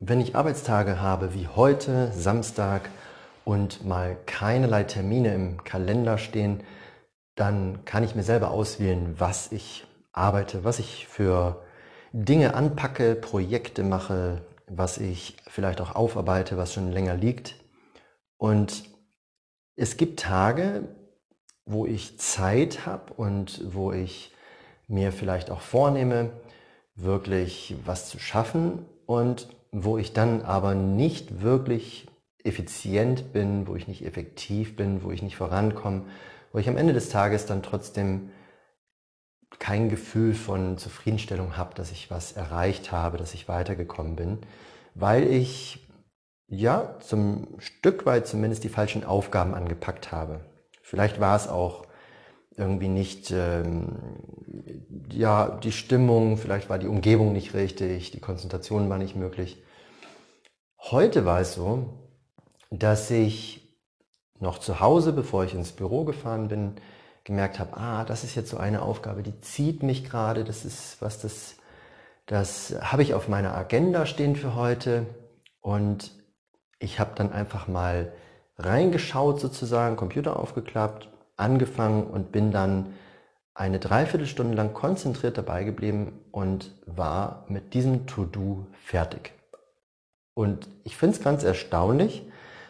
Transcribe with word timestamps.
Wenn 0.00 0.20
ich 0.20 0.36
Arbeitstage 0.36 1.00
habe 1.00 1.34
wie 1.34 1.48
heute, 1.48 2.12
Samstag, 2.12 2.88
und 3.44 3.84
mal 3.84 4.16
keinerlei 4.26 4.84
Termine 4.84 5.34
im 5.34 5.64
Kalender 5.64 6.18
stehen, 6.18 6.62
dann 7.34 7.84
kann 7.84 8.04
ich 8.04 8.14
mir 8.14 8.22
selber 8.22 8.52
auswählen, 8.52 9.16
was 9.18 9.50
ich 9.50 9.86
arbeite, 10.12 10.62
was 10.62 10.78
ich 10.78 11.08
für 11.08 11.64
Dinge 12.12 12.54
anpacke, 12.54 13.16
Projekte 13.16 13.82
mache, 13.82 14.42
was 14.68 14.98
ich 14.98 15.36
vielleicht 15.48 15.80
auch 15.80 15.96
aufarbeite, 15.96 16.56
was 16.56 16.74
schon 16.74 16.92
länger 16.92 17.14
liegt. 17.14 17.56
Und 18.36 18.84
es 19.74 19.96
gibt 19.96 20.20
Tage, 20.20 20.88
wo 21.64 21.86
ich 21.86 22.20
Zeit 22.20 22.86
habe 22.86 23.14
und 23.14 23.62
wo 23.74 23.92
ich 23.92 24.32
mir 24.86 25.10
vielleicht 25.10 25.50
auch 25.50 25.60
vornehme, 25.60 26.30
wirklich 26.94 27.74
was 27.84 28.08
zu 28.08 28.20
schaffen 28.20 28.84
und 29.06 29.48
wo 29.72 29.98
ich 29.98 30.12
dann 30.12 30.42
aber 30.42 30.74
nicht 30.74 31.42
wirklich 31.42 32.08
effizient 32.44 33.32
bin, 33.32 33.66
wo 33.66 33.76
ich 33.76 33.88
nicht 33.88 34.04
effektiv 34.04 34.76
bin, 34.76 35.02
wo 35.02 35.10
ich 35.10 35.22
nicht 35.22 35.36
vorankomme, 35.36 36.04
wo 36.52 36.58
ich 36.58 36.68
am 36.68 36.76
Ende 36.76 36.92
des 36.92 37.10
Tages 37.10 37.46
dann 37.46 37.62
trotzdem 37.62 38.30
kein 39.58 39.88
Gefühl 39.88 40.34
von 40.34 40.78
Zufriedenstellung 40.78 41.56
habe, 41.56 41.74
dass 41.74 41.90
ich 41.90 42.10
was 42.10 42.32
erreicht 42.32 42.92
habe, 42.92 43.16
dass 43.16 43.34
ich 43.34 43.48
weitergekommen 43.48 44.16
bin, 44.16 44.38
weil 44.94 45.26
ich 45.26 45.88
ja 46.46 46.98
zum 47.00 47.48
Stück 47.58 48.06
weit 48.06 48.26
zumindest 48.26 48.64
die 48.64 48.68
falschen 48.68 49.04
Aufgaben 49.04 49.54
angepackt 49.54 50.12
habe. 50.12 50.40
Vielleicht 50.82 51.20
war 51.20 51.36
es 51.36 51.48
auch 51.48 51.87
irgendwie 52.58 52.88
nicht 52.88 53.30
ähm, 53.30 53.96
ja 55.12 55.58
die 55.62 55.72
Stimmung, 55.72 56.36
vielleicht 56.36 56.68
war 56.68 56.78
die 56.78 56.88
Umgebung 56.88 57.32
nicht 57.32 57.54
richtig, 57.54 58.10
die 58.10 58.20
Konzentration 58.20 58.88
war 58.88 58.98
nicht 58.98 59.16
möglich. 59.16 59.62
Heute 60.80 61.24
war 61.24 61.40
es 61.40 61.54
so, 61.54 61.86
dass 62.70 63.10
ich 63.10 63.68
noch 64.40 64.58
zu 64.58 64.80
Hause, 64.80 65.12
bevor 65.12 65.44
ich 65.44 65.54
ins 65.54 65.72
Büro 65.72 66.04
gefahren 66.04 66.48
bin, 66.48 66.74
gemerkt 67.24 67.58
habe, 67.58 67.76
ah, 67.76 68.04
das 68.04 68.24
ist 68.24 68.34
jetzt 68.34 68.50
so 68.50 68.56
eine 68.56 68.82
Aufgabe, 68.82 69.22
die 69.22 69.40
zieht 69.40 69.82
mich 69.82 70.04
gerade, 70.04 70.44
das 70.44 70.64
ist 70.64 71.02
was, 71.02 71.20
das, 71.20 71.56
das 72.26 72.74
habe 72.80 73.02
ich 73.02 73.14
auf 73.14 73.28
meiner 73.28 73.54
Agenda 73.54 74.06
stehen 74.06 74.36
für 74.36 74.54
heute 74.54 75.06
und 75.60 76.12
ich 76.78 77.00
habe 77.00 77.10
dann 77.16 77.32
einfach 77.32 77.68
mal 77.68 78.12
reingeschaut 78.56 79.40
sozusagen, 79.40 79.96
Computer 79.96 80.38
aufgeklappt, 80.38 81.08
angefangen 81.38 82.04
und 82.04 82.32
bin 82.32 82.50
dann 82.52 82.94
eine 83.54 83.78
Dreiviertelstunde 83.80 84.54
lang 84.54 84.72
konzentriert 84.72 85.36
dabei 85.36 85.64
geblieben 85.64 86.20
und 86.30 86.72
war 86.86 87.44
mit 87.48 87.74
diesem 87.74 88.06
To-Do 88.06 88.66
fertig. 88.84 89.32
Und 90.34 90.68
ich 90.84 90.96
finde 90.96 91.16
es 91.16 91.22
ganz 91.22 91.42
erstaunlich, 91.42 92.22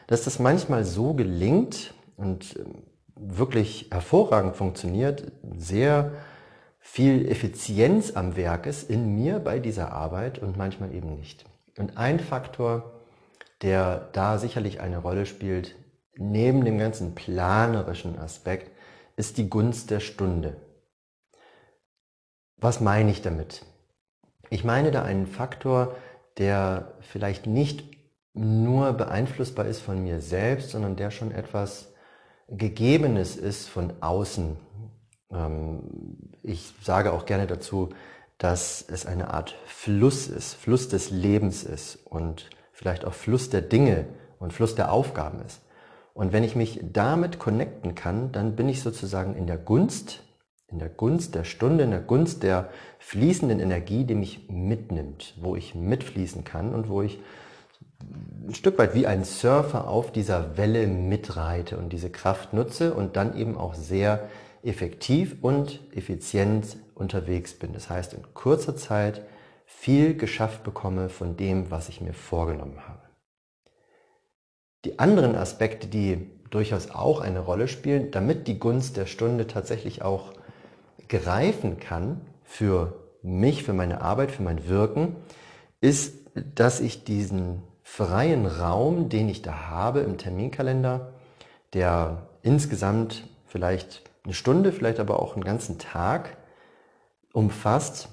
dass 0.07 0.25
das 0.25 0.39
manchmal 0.39 0.85
so 0.85 1.13
gelingt 1.13 1.93
und 2.17 2.57
ähm, 2.57 2.85
wirklich 3.15 3.89
hervorragend 3.91 4.57
funktioniert, 4.57 5.31
sehr 5.57 6.13
viel 6.79 7.29
Effizienz 7.29 8.17
am 8.17 8.37
Werk 8.37 8.65
ist 8.65 8.89
in 8.89 9.15
mir 9.15 9.41
bei 9.41 9.59
dieser 9.59 9.93
Arbeit 9.93 10.39
und 10.39 10.57
manchmal 10.57 10.95
eben 10.95 11.15
nicht. 11.15 11.45
Und 11.77 11.99
ein 11.99 12.21
Faktor, 12.21 12.93
der 13.61 14.09
da 14.13 14.39
sicherlich 14.39 14.81
eine 14.81 14.99
Rolle 14.99 15.27
spielt, 15.27 15.77
neben 16.19 16.65
dem 16.65 16.79
ganzen 16.79 17.15
planerischen 17.15 18.19
Aspekt, 18.19 18.71
ist 19.17 19.39
die 19.39 19.49
Gunst 19.49 19.91
der 19.91 20.01
Stunde. 20.01 20.57
Was 22.57 22.81
meine 22.81 23.11
ich 23.11 23.23
damit? 23.23 23.65
Ich 24.51 24.65
meine 24.65 24.91
da 24.91 25.03
einen 25.03 25.27
Faktor, 25.27 25.97
der 26.39 26.95
vielleicht 27.01 27.47
nicht 27.47 27.85
nur 28.35 28.93
beeinflussbar 28.93 29.67
ist 29.67 29.81
von 29.81 30.03
mir 30.03 30.21
selbst, 30.21 30.71
sondern 30.71 30.97
der 30.97 31.11
schon 31.11 31.33
etwas 31.33 31.93
Gegebenes 32.49 33.37
ist 33.37 33.69
von 33.69 33.93
außen. 34.01 34.57
Ähm, 35.31 35.83
ich 36.43 36.73
sage 36.83 37.13
auch 37.13 37.27
gerne 37.27 37.47
dazu, 37.47 37.91
dass 38.39 38.85
es 38.89 39.05
eine 39.05 39.35
Art 39.35 39.57
Fluss 39.67 40.29
ist, 40.29 40.55
Fluss 40.55 40.89
des 40.89 41.11
Lebens 41.11 41.65
ist 41.65 41.97
und 42.07 42.49
vielleicht 42.73 43.05
auch 43.05 43.15
Fluss 43.15 43.51
der 43.51 43.63
Dinge 43.63 44.07
und 44.39 44.53
Fluss 44.53 44.77
der 44.77 44.93
Aufgaben 44.93 45.41
ist. 45.45 45.61
Und 46.19 46.33
wenn 46.33 46.43
ich 46.43 46.57
mich 46.57 46.81
damit 46.83 47.39
connecten 47.39 47.95
kann, 47.95 48.33
dann 48.33 48.57
bin 48.57 48.69
ich 48.69 48.83
sozusagen 48.83 49.37
in 49.37 49.47
der 49.47 49.57
Gunst, 49.57 50.25
in 50.67 50.81
der 50.81 50.89
Gunst 50.89 51.37
der 51.37 51.45
Stunde, 51.45 51.85
in 51.85 51.93
der 51.93 52.01
Gunst 52.01 52.43
der 52.43 52.71
fließenden 52.99 53.61
Energie, 53.61 54.03
die 54.03 54.17
mich 54.17 54.49
mitnimmt, 54.49 55.35
wo 55.41 55.55
ich 55.55 55.77
mitfließen 55.77 56.43
kann 56.43 56.75
und 56.75 56.89
wo 56.89 57.03
ich 57.03 57.21
ein 58.49 58.53
Stück 58.53 58.79
weit 58.79 58.97
wie 58.97 59.07
ein 59.07 59.23
Surfer 59.23 59.87
auf 59.87 60.11
dieser 60.11 60.57
Welle 60.57 60.89
mitreite 60.89 61.79
und 61.79 61.93
diese 61.93 62.11
Kraft 62.11 62.53
nutze 62.53 62.95
und 62.95 63.15
dann 63.15 63.37
eben 63.37 63.57
auch 63.57 63.75
sehr 63.75 64.29
effektiv 64.65 65.37
und 65.41 65.79
effizient 65.95 66.79
unterwegs 66.97 67.55
bin. 67.55 67.73
Das 67.73 67.91
heißt, 67.91 68.15
in 68.15 68.25
kurzer 68.35 68.75
Zeit 68.75 69.23
viel 69.67 70.17
geschafft 70.17 70.65
bekomme 70.65 71.11
von 71.11 71.37
dem, 71.37 71.71
was 71.71 71.89
ich 71.89 72.01
mir 72.01 72.13
vorgenommen 72.13 72.89
habe. 72.89 73.08
Die 74.85 74.99
anderen 74.99 75.35
Aspekte, 75.35 75.87
die 75.89 76.31
durchaus 76.51 76.91
auch 76.91 77.21
eine 77.21 77.41
Rolle 77.41 77.69
spielen, 77.69 78.11
damit 78.11 78.47
die 78.47 78.59
Gunst 78.59 78.97
der 78.97 79.07
Stunde 79.07 79.47
tatsächlich 79.47 80.03
auch 80.03 80.33
greifen 81.09 81.79
kann 81.79 82.21
für 82.43 82.95
mich, 83.23 83.65
für 83.65 83.73
meine 83.73 84.01
Arbeit, 84.01 84.31
für 84.31 84.43
mein 84.43 84.69
Wirken, 84.69 85.17
ist, 85.81 86.15
dass 86.55 86.81
ich 86.81 87.05
diesen 87.05 87.63
freien 87.83 88.47
Raum, 88.47 89.09
den 89.09 89.29
ich 89.29 89.43
da 89.43 89.69
habe 89.69 90.01
im 90.01 90.19
Terminkalender, 90.19 91.13
der 91.73 92.29
insgesamt 92.43 93.25
vielleicht 93.47 94.03
eine 94.25 94.35
Stunde, 94.35 94.73
vielleicht 94.73 95.01
aber 95.01 95.21
auch 95.21 95.35
einen 95.35 95.45
ganzen 95.45 95.79
Tag 95.79 96.37
umfasst, 97.33 98.09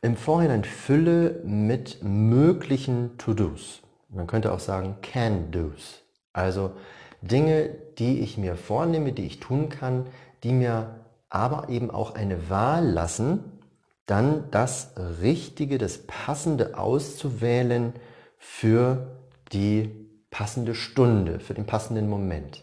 im 0.00 0.16
Vorhinein 0.16 0.64
Fülle 0.64 1.40
mit 1.44 1.98
möglichen 2.02 3.18
To-Dos. 3.18 3.82
Man 4.08 4.26
könnte 4.26 4.52
auch 4.52 4.60
sagen 4.60 4.96
Can-Dos. 5.02 6.02
Also 6.32 6.72
Dinge, 7.20 7.70
die 7.98 8.20
ich 8.20 8.38
mir 8.38 8.56
vornehme, 8.56 9.12
die 9.12 9.26
ich 9.26 9.40
tun 9.40 9.68
kann, 9.68 10.06
die 10.42 10.52
mir 10.52 11.04
aber 11.28 11.68
eben 11.68 11.90
auch 11.90 12.14
eine 12.14 12.48
Wahl 12.48 12.86
lassen, 12.86 13.60
dann 14.06 14.50
das 14.50 14.94
Richtige, 15.20 15.76
das 15.78 16.06
Passende 16.06 16.78
auszuwählen, 16.78 17.92
für 18.38 19.18
die 19.52 19.90
passende 20.30 20.74
Stunde, 20.74 21.40
für 21.40 21.54
den 21.54 21.66
passenden 21.66 22.08
Moment. 22.08 22.62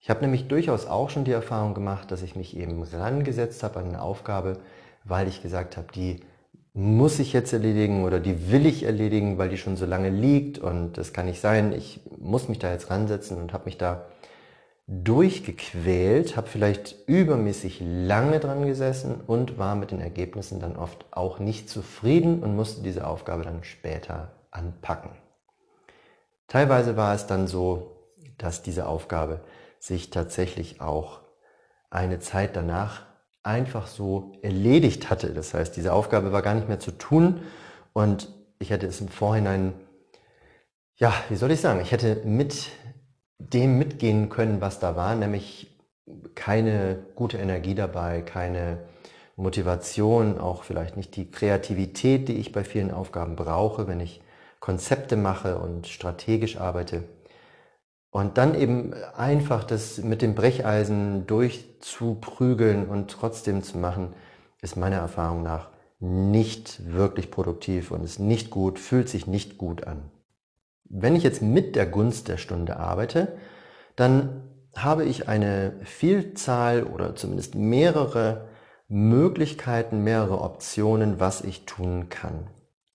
Ich 0.00 0.10
habe 0.10 0.20
nämlich 0.20 0.48
durchaus 0.48 0.86
auch 0.86 1.10
schon 1.10 1.24
die 1.24 1.32
Erfahrung 1.32 1.74
gemacht, 1.74 2.10
dass 2.10 2.22
ich 2.22 2.36
mich 2.36 2.56
eben 2.56 2.82
rangesetzt 2.82 3.62
habe 3.62 3.80
an 3.80 3.88
eine 3.88 4.02
Aufgabe, 4.02 4.60
weil 5.02 5.28
ich 5.28 5.42
gesagt 5.42 5.76
habe, 5.76 5.88
die 5.94 6.20
muss 6.74 7.20
ich 7.20 7.32
jetzt 7.32 7.52
erledigen 7.52 8.04
oder 8.04 8.18
die 8.18 8.50
will 8.50 8.66
ich 8.66 8.82
erledigen, 8.82 9.38
weil 9.38 9.48
die 9.48 9.58
schon 9.58 9.76
so 9.76 9.86
lange 9.86 10.10
liegt 10.10 10.58
und 10.58 10.98
das 10.98 11.12
kann 11.12 11.26
nicht 11.26 11.40
sein. 11.40 11.72
Ich 11.72 12.00
muss 12.18 12.48
mich 12.48 12.58
da 12.58 12.72
jetzt 12.72 12.90
ransetzen 12.90 13.38
und 13.38 13.52
habe 13.52 13.66
mich 13.66 13.78
da 13.78 14.06
durchgequält, 14.88 16.36
habe 16.36 16.48
vielleicht 16.48 16.96
übermäßig 17.06 17.80
lange 17.80 18.40
dran 18.40 18.66
gesessen 18.66 19.20
und 19.24 19.56
war 19.56 19.76
mit 19.76 19.92
den 19.92 20.00
Ergebnissen 20.00 20.60
dann 20.60 20.76
oft 20.76 21.06
auch 21.12 21.38
nicht 21.38 21.70
zufrieden 21.70 22.42
und 22.42 22.56
musste 22.56 22.82
diese 22.82 23.06
Aufgabe 23.06 23.44
dann 23.44 23.62
später 23.62 24.32
anpacken. 24.50 25.12
Teilweise 26.48 26.96
war 26.96 27.14
es 27.14 27.26
dann 27.26 27.46
so, 27.46 27.92
dass 28.36 28.62
diese 28.62 28.88
Aufgabe 28.88 29.40
sich 29.78 30.10
tatsächlich 30.10 30.80
auch 30.80 31.20
eine 31.88 32.18
Zeit 32.18 32.56
danach 32.56 33.06
einfach 33.44 33.86
so 33.86 34.32
erledigt 34.42 35.10
hatte. 35.10 35.32
Das 35.32 35.54
heißt, 35.54 35.76
diese 35.76 35.92
Aufgabe 35.92 36.32
war 36.32 36.42
gar 36.42 36.54
nicht 36.54 36.68
mehr 36.68 36.80
zu 36.80 36.90
tun 36.90 37.42
und 37.92 38.28
ich 38.58 38.70
hätte 38.70 38.86
es 38.86 39.00
im 39.00 39.08
Vorhinein, 39.08 39.74
ja, 40.96 41.12
wie 41.28 41.36
soll 41.36 41.50
ich 41.50 41.60
sagen, 41.60 41.80
ich 41.80 41.92
hätte 41.92 42.22
mit 42.24 42.70
dem 43.38 43.78
mitgehen 43.78 44.30
können, 44.30 44.60
was 44.60 44.80
da 44.80 44.96
war, 44.96 45.14
nämlich 45.14 45.70
keine 46.34 47.04
gute 47.14 47.38
Energie 47.38 47.74
dabei, 47.74 48.22
keine 48.22 48.78
Motivation, 49.36 50.38
auch 50.38 50.62
vielleicht 50.62 50.96
nicht 50.96 51.16
die 51.16 51.30
Kreativität, 51.30 52.28
die 52.28 52.36
ich 52.36 52.52
bei 52.52 52.64
vielen 52.64 52.90
Aufgaben 52.90 53.36
brauche, 53.36 53.86
wenn 53.86 54.00
ich 54.00 54.22
Konzepte 54.60 55.16
mache 55.16 55.58
und 55.58 55.86
strategisch 55.86 56.58
arbeite. 56.58 57.04
Und 58.14 58.38
dann 58.38 58.54
eben 58.54 58.94
einfach 59.16 59.64
das 59.64 59.98
mit 59.98 60.22
dem 60.22 60.36
Brecheisen 60.36 61.26
durchzuprügeln 61.26 62.86
und 62.86 63.10
trotzdem 63.10 63.64
zu 63.64 63.76
machen, 63.76 64.14
ist 64.62 64.76
meiner 64.76 64.98
Erfahrung 64.98 65.42
nach 65.42 65.70
nicht 65.98 66.92
wirklich 66.92 67.32
produktiv 67.32 67.90
und 67.90 68.04
ist 68.04 68.20
nicht 68.20 68.50
gut, 68.50 68.78
fühlt 68.78 69.08
sich 69.08 69.26
nicht 69.26 69.58
gut 69.58 69.84
an. 69.88 70.12
Wenn 70.84 71.16
ich 71.16 71.24
jetzt 71.24 71.42
mit 71.42 71.74
der 71.74 71.86
Gunst 71.86 72.28
der 72.28 72.36
Stunde 72.36 72.76
arbeite, 72.76 73.36
dann 73.96 74.44
habe 74.76 75.04
ich 75.04 75.28
eine 75.28 75.72
Vielzahl 75.82 76.84
oder 76.84 77.16
zumindest 77.16 77.56
mehrere 77.56 78.46
Möglichkeiten, 78.86 80.04
mehrere 80.04 80.40
Optionen, 80.40 81.18
was 81.18 81.40
ich 81.40 81.66
tun 81.66 82.10
kann. 82.10 82.46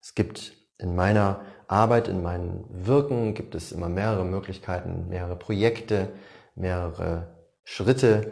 Es 0.01 0.16
gibt 0.16 0.54
In 0.77 0.95
meiner 0.95 1.42
Arbeit, 1.69 2.07
in 2.07 2.24
meinem 2.24 2.66
Wirken 2.69 3.36
gibt 3.36 3.54
es 3.54 3.71
immer 3.71 3.89
mehrere 3.89 4.25
Möglichkeiten, 4.25 5.07
mehrere 5.07 5.36
Projekte, 5.36 6.10
mehrere 6.56 7.27
Schritte. 7.63 8.31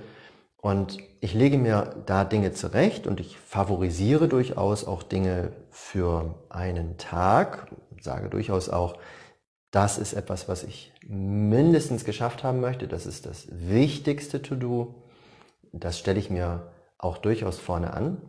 Und 0.58 0.98
ich 1.22 1.36
lege 1.36 1.60
mir 1.60 2.04
da 2.08 2.24
Dinge 2.24 2.52
zurecht 2.54 3.06
und 3.06 3.20
ich 3.20 3.38
favorisiere 3.38 4.28
durchaus 4.28 4.86
auch 4.86 5.04
Dinge 5.04 5.52
für 5.70 6.34
einen 6.50 6.98
Tag, 6.98 7.68
sage 8.02 8.30
durchaus 8.30 8.70
auch, 8.70 8.98
das 9.70 10.00
ist 10.00 10.14
etwas, 10.14 10.50
was 10.50 10.64
ich 10.64 10.92
mindestens 11.08 12.06
geschafft 12.06 12.44
haben 12.44 12.60
möchte, 12.60 12.88
das 12.88 13.06
ist 13.06 13.28
das 13.28 13.48
wichtigste 13.52 14.42
To-Do, 14.42 15.04
das 15.74 16.00
stelle 16.00 16.20
ich 16.20 16.32
mir 16.32 16.72
auch 16.98 17.20
durchaus 17.20 17.60
vorne 17.60 17.94
an. 17.94 18.20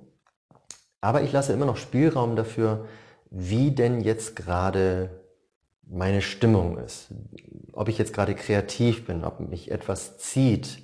Aber 1.00 1.22
ich 1.22 1.32
lasse 1.32 1.55
immer 1.55 1.64
noch 1.64 1.78
Spielraum 1.78 2.37
dafür, 2.37 2.87
wie 3.30 3.70
denn 3.70 4.00
jetzt 4.00 4.36
gerade 4.36 5.10
meine 5.82 6.22
Stimmung 6.22 6.78
ist. 6.78 7.08
Ob 7.72 7.88
ich 7.88 7.98
jetzt 7.98 8.12
gerade 8.12 8.34
kreativ 8.34 9.06
bin, 9.06 9.25
ob 9.25 9.40
mich 9.40 9.70
etwas 9.70 10.19
zieht, 10.19 10.82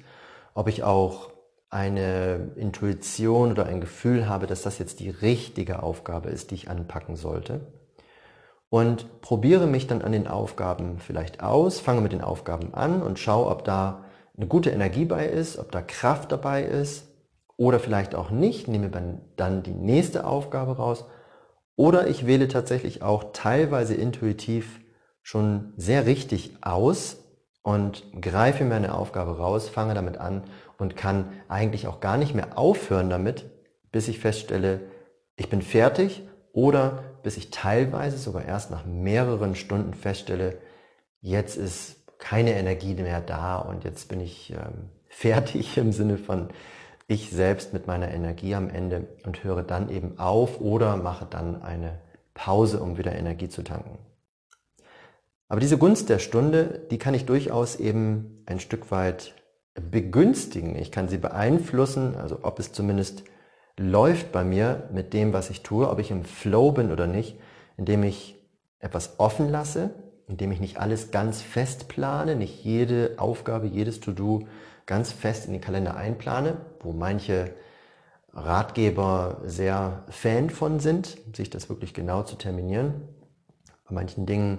ob 0.54 0.68
ich 0.68 0.82
auch 0.82 1.32
eine 1.68 2.52
Intuition 2.56 3.50
oder 3.50 3.66
ein 3.66 3.80
Gefühl 3.80 4.28
habe, 4.28 4.46
dass 4.46 4.62
das 4.62 4.78
jetzt 4.78 5.00
die 5.00 5.10
richtige 5.10 5.82
Aufgabe 5.82 6.30
ist, 6.30 6.50
die 6.50 6.54
ich 6.54 6.70
anpacken 6.70 7.16
sollte. 7.16 7.72
Und 8.70 9.20
probiere 9.20 9.66
mich 9.66 9.86
dann 9.86 10.02
an 10.02 10.12
den 10.12 10.26
Aufgaben 10.26 10.98
vielleicht 10.98 11.42
aus, 11.42 11.80
fange 11.80 12.00
mit 12.00 12.12
den 12.12 12.22
Aufgaben 12.22 12.74
an 12.74 13.02
und 13.02 13.18
schaue, 13.18 13.50
ob 13.50 13.64
da 13.64 14.04
eine 14.36 14.46
gute 14.46 14.70
Energie 14.70 15.04
bei 15.04 15.26
ist, 15.26 15.58
ob 15.58 15.70
da 15.70 15.82
Kraft 15.82 16.32
dabei 16.32 16.64
ist 16.64 17.08
oder 17.56 17.78
vielleicht 17.78 18.14
auch 18.14 18.30
nicht, 18.30 18.68
nehme 18.68 18.90
dann 19.36 19.62
die 19.62 19.74
nächste 19.74 20.26
Aufgabe 20.26 20.76
raus 20.76 21.04
oder 21.76 22.06
ich 22.06 22.26
wähle 22.26 22.48
tatsächlich 22.48 23.02
auch 23.02 23.32
teilweise 23.32 23.94
intuitiv 23.94 24.80
schon 25.22 25.72
sehr 25.76 26.06
richtig 26.06 26.56
aus 26.60 27.16
und 27.62 28.04
greife 28.20 28.64
mir 28.64 28.74
eine 28.76 28.94
Aufgabe 28.94 29.38
raus, 29.38 29.68
fange 29.68 29.94
damit 29.94 30.18
an 30.18 30.44
und 30.78 30.96
kann 30.96 31.32
eigentlich 31.48 31.86
auch 31.86 32.00
gar 32.00 32.18
nicht 32.18 32.34
mehr 32.34 32.58
aufhören 32.58 33.10
damit, 33.10 33.50
bis 33.90 34.08
ich 34.08 34.18
feststelle, 34.18 34.80
ich 35.36 35.48
bin 35.48 35.62
fertig 35.62 36.28
oder 36.52 37.02
bis 37.22 37.36
ich 37.36 37.50
teilweise 37.50 38.18
sogar 38.18 38.44
erst 38.44 38.70
nach 38.70 38.84
mehreren 38.84 39.54
Stunden 39.54 39.94
feststelle, 39.94 40.58
jetzt 41.20 41.56
ist 41.56 41.96
keine 42.18 42.54
Energie 42.54 42.94
mehr 42.94 43.20
da 43.20 43.56
und 43.56 43.84
jetzt 43.84 44.08
bin 44.08 44.20
ich 44.20 44.50
ähm, 44.50 44.90
fertig 45.08 45.76
im 45.78 45.92
Sinne 45.92 46.18
von 46.18 46.50
ich 47.06 47.30
selbst 47.30 47.72
mit 47.72 47.86
meiner 47.86 48.10
Energie 48.10 48.54
am 48.54 48.70
Ende 48.70 49.06
und 49.24 49.44
höre 49.44 49.62
dann 49.62 49.90
eben 49.90 50.18
auf 50.18 50.60
oder 50.60 50.96
mache 50.96 51.26
dann 51.28 51.62
eine 51.62 51.98
Pause, 52.32 52.80
um 52.80 52.98
wieder 52.98 53.14
Energie 53.14 53.48
zu 53.48 53.62
tanken. 53.62 53.98
Aber 55.48 55.60
diese 55.60 55.78
Gunst 55.78 56.08
der 56.08 56.18
Stunde, 56.18 56.82
die 56.90 56.98
kann 56.98 57.14
ich 57.14 57.26
durchaus 57.26 57.76
eben 57.76 58.42
ein 58.46 58.60
Stück 58.60 58.90
weit 58.90 59.34
begünstigen. 59.74 60.76
Ich 60.76 60.90
kann 60.90 61.08
sie 61.08 61.18
beeinflussen, 61.18 62.16
also 62.16 62.40
ob 62.42 62.58
es 62.58 62.72
zumindest 62.72 63.24
läuft 63.78 64.32
bei 64.32 64.44
mir 64.44 64.88
mit 64.92 65.12
dem, 65.12 65.32
was 65.32 65.50
ich 65.50 65.62
tue, 65.62 65.88
ob 65.88 65.98
ich 65.98 66.10
im 66.10 66.24
Flow 66.24 66.72
bin 66.72 66.90
oder 66.90 67.06
nicht, 67.06 67.38
indem 67.76 68.04
ich 68.04 68.36
etwas 68.78 69.18
offen 69.18 69.50
lasse, 69.50 69.90
indem 70.28 70.52
ich 70.52 70.60
nicht 70.60 70.78
alles 70.78 71.10
ganz 71.10 71.42
fest 71.42 71.88
plane, 71.88 72.36
nicht 72.36 72.64
jede 72.64 73.14
Aufgabe, 73.18 73.66
jedes 73.66 74.00
To-Do 74.00 74.46
ganz 74.86 75.12
fest 75.12 75.46
in 75.46 75.52
den 75.52 75.60
Kalender 75.60 75.96
einplane, 75.96 76.56
wo 76.84 76.92
manche 76.92 77.50
Ratgeber 78.32 79.40
sehr 79.44 80.04
Fan 80.08 80.50
von 80.50 80.80
sind, 80.80 81.18
sich 81.34 81.50
das 81.50 81.68
wirklich 81.68 81.94
genau 81.94 82.22
zu 82.22 82.36
terminieren. 82.36 82.94
Bei 83.88 83.94
manchen 83.94 84.26
Dingen 84.26 84.58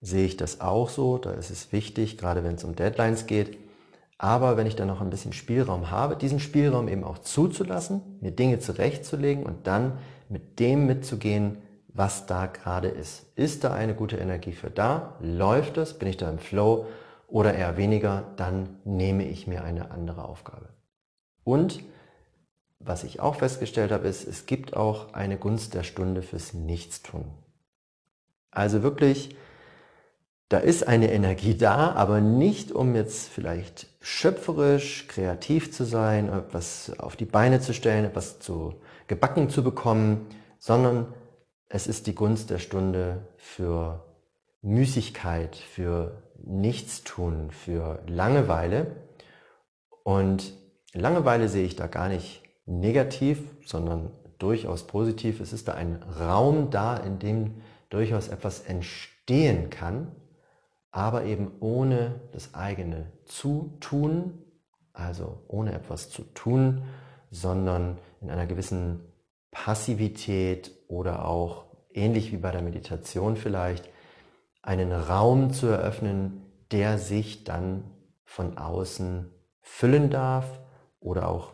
sehe 0.00 0.26
ich 0.26 0.36
das 0.36 0.60
auch 0.60 0.88
so, 0.90 1.18
da 1.18 1.30
ist 1.32 1.50
es 1.50 1.72
wichtig, 1.72 2.18
gerade 2.18 2.44
wenn 2.44 2.56
es 2.56 2.64
um 2.64 2.76
Deadlines 2.76 3.26
geht. 3.26 3.56
Aber 4.18 4.56
wenn 4.56 4.66
ich 4.66 4.76
dann 4.76 4.88
noch 4.88 5.00
ein 5.00 5.10
bisschen 5.10 5.32
Spielraum 5.32 5.90
habe, 5.90 6.16
diesen 6.16 6.38
Spielraum 6.38 6.88
eben 6.88 7.04
auch 7.04 7.18
zuzulassen, 7.18 8.02
mir 8.20 8.30
Dinge 8.30 8.58
zurechtzulegen 8.58 9.44
und 9.44 9.66
dann 9.66 9.98
mit 10.28 10.60
dem 10.60 10.86
mitzugehen, 10.86 11.58
was 11.88 12.26
da 12.26 12.46
gerade 12.46 12.88
ist. 12.88 13.26
Ist 13.36 13.64
da 13.64 13.72
eine 13.72 13.94
gute 13.94 14.16
Energie 14.16 14.52
für 14.52 14.70
da? 14.70 15.14
Läuft 15.20 15.78
es? 15.78 15.94
Bin 15.94 16.08
ich 16.08 16.16
da 16.16 16.28
im 16.28 16.38
Flow? 16.38 16.86
Oder 17.28 17.54
eher 17.54 17.76
weniger? 17.76 18.24
Dann 18.36 18.80
nehme 18.84 19.24
ich 19.26 19.46
mir 19.46 19.64
eine 19.64 19.90
andere 19.90 20.24
Aufgabe. 20.24 20.68
Und 21.44 21.84
was 22.80 23.04
ich 23.04 23.20
auch 23.20 23.36
festgestellt 23.36 23.92
habe, 23.92 24.08
ist, 24.08 24.26
es 24.26 24.46
gibt 24.46 24.76
auch 24.76 25.14
eine 25.14 25.38
Gunst 25.38 25.74
der 25.74 25.84
Stunde 25.84 26.22
fürs 26.22 26.52
Nichtstun. 26.52 27.26
Also 28.50 28.82
wirklich, 28.82 29.36
da 30.48 30.58
ist 30.58 30.86
eine 30.86 31.12
Energie 31.12 31.56
da, 31.56 31.92
aber 31.92 32.20
nicht 32.20 32.72
um 32.72 32.94
jetzt 32.94 33.28
vielleicht 33.28 33.86
schöpferisch, 34.00 35.08
kreativ 35.08 35.72
zu 35.72 35.84
sein, 35.84 36.28
etwas 36.28 36.92
auf 36.98 37.16
die 37.16 37.24
Beine 37.24 37.60
zu 37.60 37.72
stellen, 37.72 38.04
etwas 38.04 38.38
zu 38.38 38.74
gebacken 39.06 39.48
zu 39.48 39.62
bekommen, 39.64 40.26
sondern 40.58 41.12
es 41.68 41.86
ist 41.86 42.06
die 42.06 42.14
Gunst 42.14 42.50
der 42.50 42.58
Stunde 42.58 43.26
für 43.36 44.04
Müßigkeit, 44.62 45.56
für 45.56 46.22
Nichtstun, 46.42 47.50
für 47.50 48.02
Langeweile. 48.06 48.86
Und 50.04 50.52
Langeweile 50.94 51.48
sehe 51.48 51.66
ich 51.66 51.74
da 51.74 51.88
gar 51.88 52.08
nicht 52.08 52.42
negativ, 52.66 53.40
sondern 53.66 54.12
durchaus 54.38 54.86
positiv. 54.86 55.40
Es 55.40 55.52
ist 55.52 55.66
da 55.68 55.74
ein 55.74 56.02
Raum 56.20 56.70
da, 56.70 56.96
in 56.96 57.18
dem 57.18 57.62
durchaus 57.90 58.28
etwas 58.28 58.60
entstehen 58.60 59.70
kann, 59.70 60.12
aber 60.92 61.24
eben 61.24 61.50
ohne 61.60 62.20
das 62.32 62.54
eigene 62.54 63.12
Zutun, 63.24 64.38
also 64.92 65.42
ohne 65.48 65.72
etwas 65.72 66.10
zu 66.10 66.22
tun, 66.22 66.84
sondern 67.30 67.98
in 68.20 68.30
einer 68.30 68.46
gewissen 68.46 69.00
Passivität 69.50 70.70
oder 70.86 71.26
auch 71.26 71.66
ähnlich 71.92 72.30
wie 72.32 72.36
bei 72.36 72.52
der 72.52 72.62
Meditation 72.62 73.36
vielleicht, 73.36 73.88
einen 74.62 74.92
Raum 74.92 75.52
zu 75.52 75.66
eröffnen, 75.66 76.42
der 76.70 76.98
sich 76.98 77.44
dann 77.44 77.84
von 78.24 78.56
außen 78.56 79.30
füllen 79.60 80.10
darf 80.10 80.60
oder 81.04 81.28
auch 81.28 81.52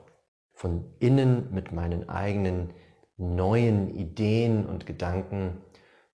von 0.54 0.94
innen 1.00 1.52
mit 1.52 1.72
meinen 1.72 2.08
eigenen 2.08 2.72
neuen 3.16 3.94
Ideen 3.94 4.64
und 4.64 4.86
Gedanken, 4.86 5.60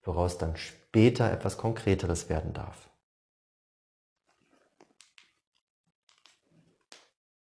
woraus 0.02 0.38
dann 0.38 0.56
später 0.56 1.30
etwas 1.30 1.58
Konkreteres 1.58 2.28
werden 2.28 2.52
darf. 2.52 2.90